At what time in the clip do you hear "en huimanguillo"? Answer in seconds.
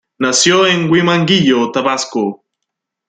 0.65-1.69